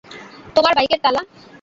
[0.55, 1.21] তোমার বাইকের তালা?